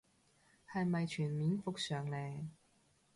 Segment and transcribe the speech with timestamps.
[0.73, 2.47] 係咪全面復常嘞